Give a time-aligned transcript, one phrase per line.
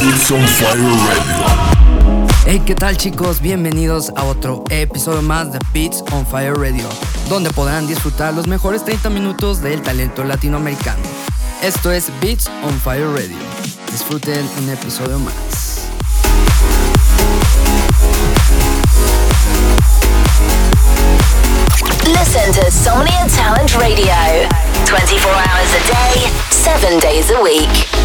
[0.00, 2.36] It's on fire radio.
[2.46, 3.40] Hey, ¿qué tal chicos?
[3.40, 6.88] Bienvenidos a otro episodio más de Beats on Fire Radio,
[7.28, 11.02] donde podrán disfrutar los mejores 30 minutos del talento latinoamericano.
[11.62, 13.36] Esto es Beats on Fire Radio.
[13.90, 15.88] Disfruten un episodio más.
[22.06, 24.48] Listen to Somnia Talent Radio
[24.86, 27.97] 24 hours a day, 7 days a week.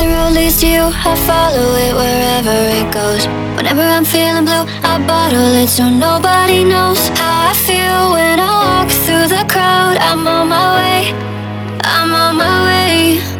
[0.00, 3.26] The road leads to you, I follow it wherever it goes.
[3.54, 8.50] Whenever I'm feeling blue, I bottle it so nobody knows how I feel when I
[8.64, 9.98] walk through the crowd.
[9.98, 11.12] I'm on my way,
[11.84, 13.39] I'm on my way.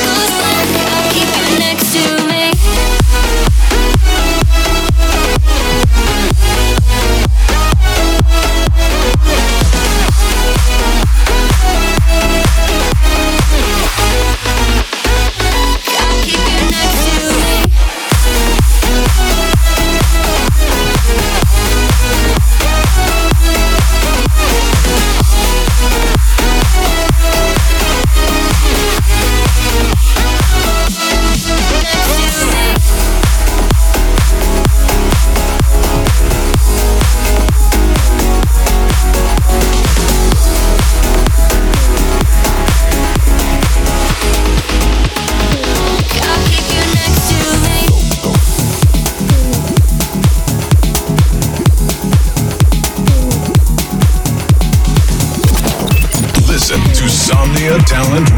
[57.61, 58.30] Talent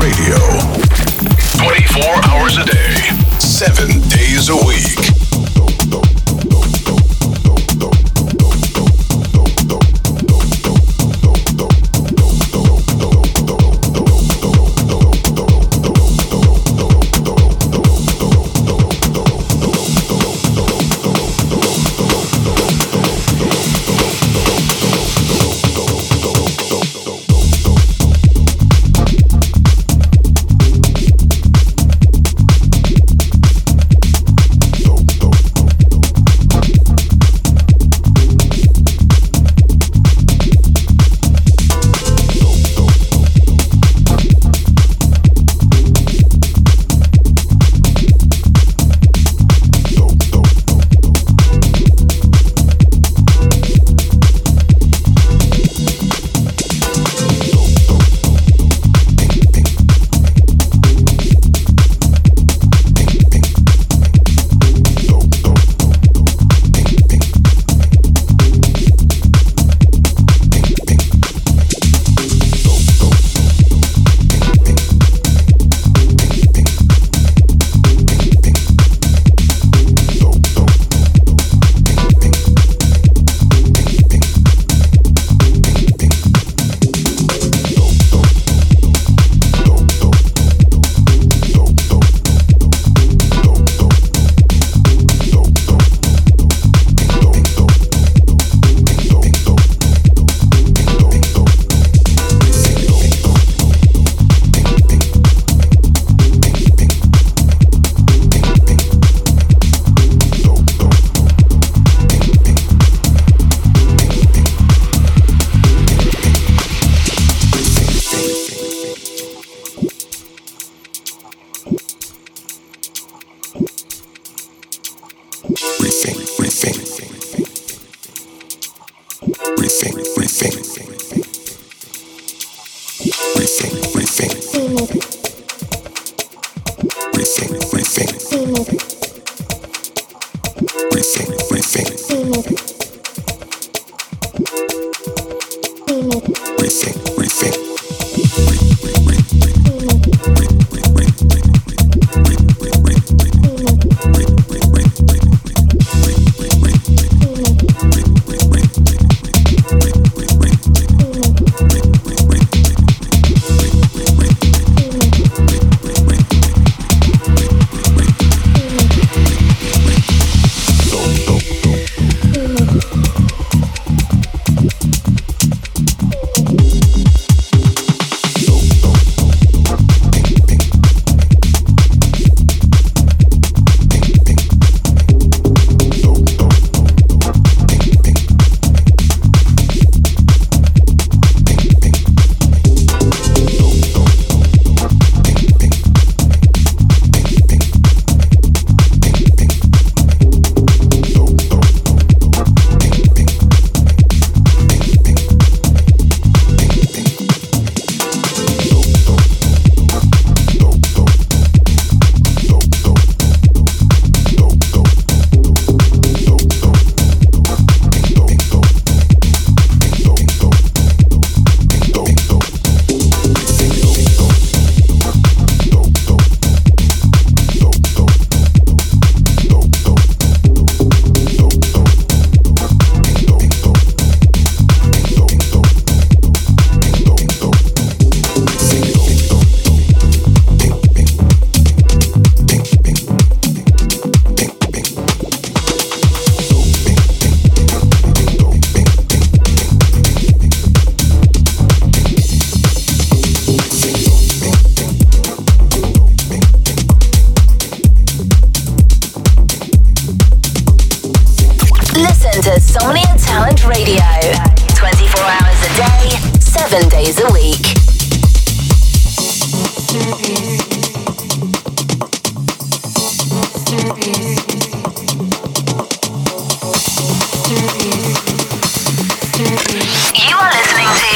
[279.84, 281.12] You are listening to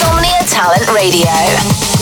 [0.00, 1.97] Somnia Talent Radio.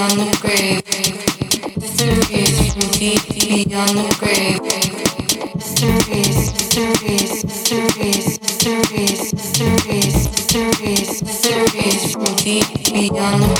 [0.00, 0.82] beyond the grave.
[1.76, 4.62] Mysteries from deep beyond the grave.
[5.54, 13.59] Mysteries, mysteries, mysteries, mysteries, mysteries, mysteries, mysteries from deep beyond the grave.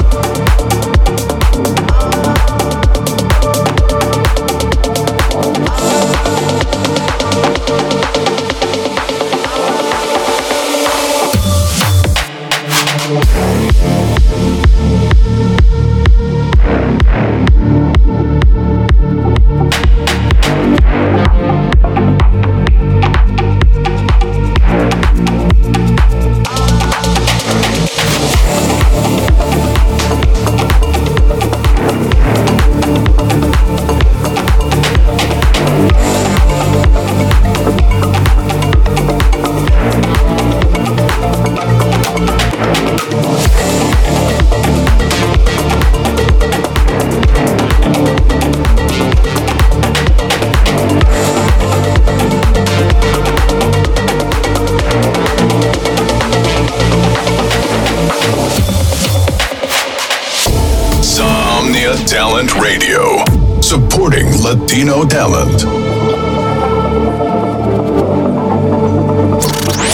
[64.71, 65.59] Latino talent.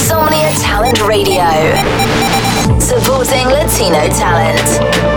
[0.06, 1.50] Somnia Talent Radio.
[2.80, 5.17] Supporting Latino talent.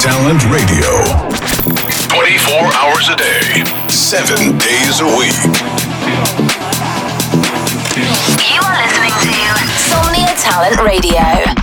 [0.00, 1.04] Talent Radio.
[2.08, 5.36] 24 hours a day, 7 days a week.
[8.48, 9.36] You are listening to
[9.92, 11.59] Somnia Talent Radio.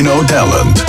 [0.00, 0.79] Latino talent.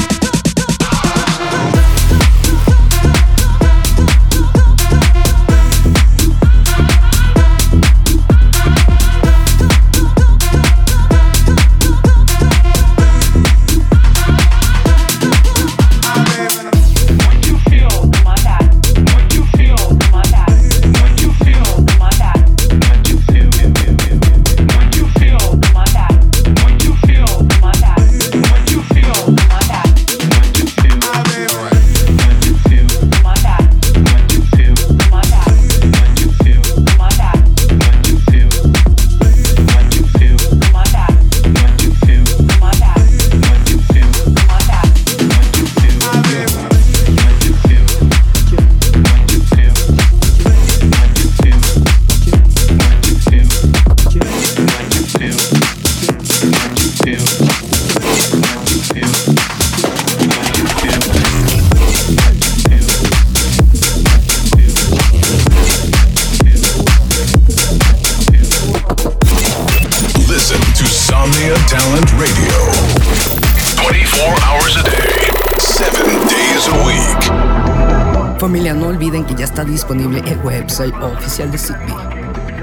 [79.65, 81.95] Disponible el website oficial de Zigbee.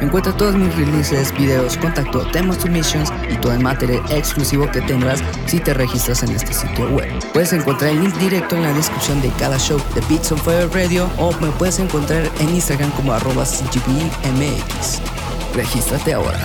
[0.01, 5.21] Encuentra todos mis releases, videos, contacto, temas, submissions y todo el material exclusivo que tendrás
[5.47, 7.09] si te registras en este sitio web.
[7.33, 10.71] Puedes encontrar el link directo en la descripción de cada show de Beats on Fire
[10.73, 15.01] Radio o me puedes encontrar en Instagram como arroba CGBMX.
[15.55, 16.39] Regístrate ahora.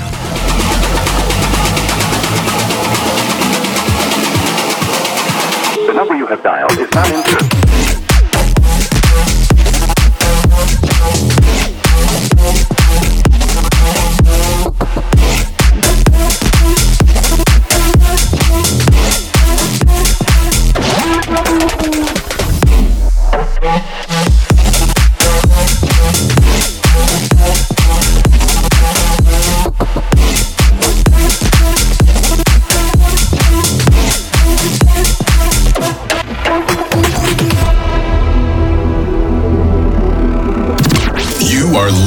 [6.17, 7.92] You have dialed is not in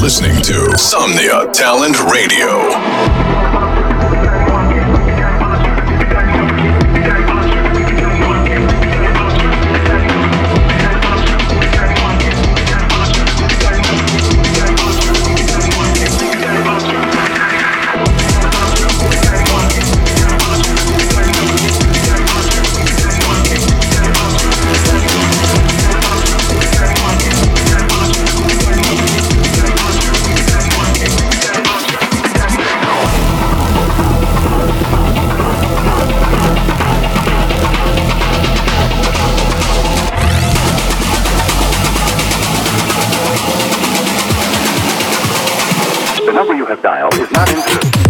[0.07, 3.26] listening to Somnia Talent Radio.
[46.37, 48.06] number you have dialed is not in service.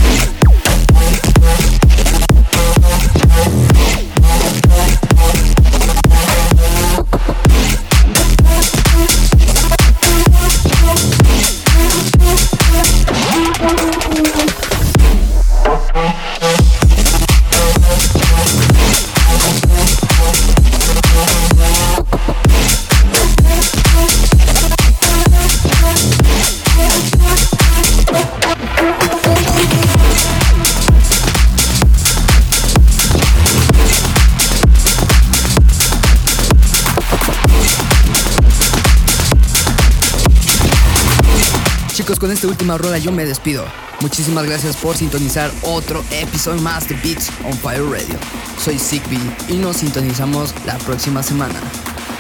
[42.20, 43.66] Con esta última rola yo me despido.
[44.02, 48.16] Muchísimas gracias por sintonizar otro episodio más de Beats on Fire Radio.
[48.58, 51.60] Soy Zigbee y nos sintonizamos la próxima semana.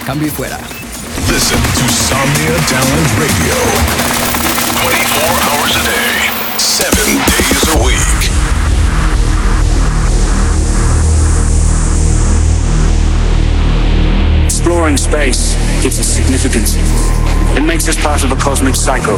[0.05, 0.59] Cambio y fuera.
[1.29, 3.55] Listen to Somnia Talent Radio.
[4.83, 6.93] 24 hours a day, 7
[7.31, 7.97] days a week.
[14.45, 16.77] Exploring space gives us significance.
[17.57, 19.17] It makes us part of a cosmic cycle,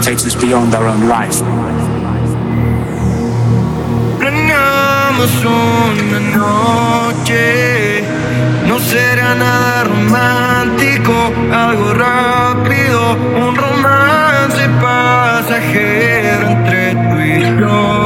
[0.00, 1.42] takes us beyond our own life.
[5.46, 8.04] Una noche,
[8.66, 18.05] no será nada romántico, algo rápido, un romance pasajero entre tú y yo.